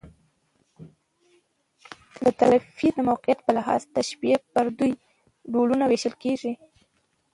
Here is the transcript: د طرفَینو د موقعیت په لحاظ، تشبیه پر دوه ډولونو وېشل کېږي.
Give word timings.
د 2.23 2.25
طرفَینو 2.39 2.97
د 3.03 3.05
موقعیت 3.09 3.39
په 3.43 3.51
لحاظ، 3.57 3.81
تشبیه 3.95 4.37
پر 4.53 4.65
دوه 4.77 4.91
ډولونو 5.53 5.83
وېشل 5.87 6.15
کېږي. 6.23 6.53